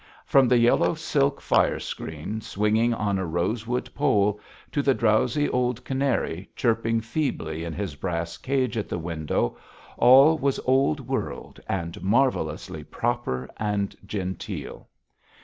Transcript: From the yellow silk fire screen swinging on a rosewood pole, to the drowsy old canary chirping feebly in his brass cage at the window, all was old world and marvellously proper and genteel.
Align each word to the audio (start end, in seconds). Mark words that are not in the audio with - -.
From 0.25 0.47
the 0.47 0.57
yellow 0.57 0.95
silk 0.95 1.39
fire 1.41 1.79
screen 1.79 2.41
swinging 2.41 2.91
on 2.91 3.19
a 3.19 3.25
rosewood 3.27 3.93
pole, 3.93 4.39
to 4.71 4.81
the 4.81 4.95
drowsy 4.95 5.47
old 5.47 5.85
canary 5.85 6.49
chirping 6.55 7.01
feebly 7.01 7.63
in 7.63 7.71
his 7.73 7.93
brass 7.93 8.39
cage 8.39 8.79
at 8.79 8.89
the 8.89 8.97
window, 8.97 9.57
all 9.99 10.39
was 10.39 10.59
old 10.65 11.01
world 11.01 11.59
and 11.69 12.01
marvellously 12.01 12.83
proper 12.83 13.47
and 13.57 13.95
genteel. 14.03 14.87